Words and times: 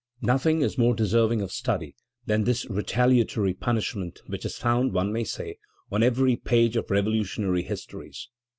Nothing 0.23 0.63
is 0.63 0.79
more 0.79 0.95
deserving 0.95 1.43
of 1.43 1.51
study 1.51 1.93
than 2.25 2.43
this 2.43 2.65
retaliatory 2.67 3.53
punishment 3.53 4.19
which 4.25 4.45
is 4.45 4.57
found, 4.57 4.93
one 4.93 5.13
may 5.13 5.23
say, 5.23 5.59
on 5.91 6.01
every 6.01 6.35
page 6.35 6.75
of 6.75 6.89
revolutionary 6.89 7.61
histories. 7.61 8.27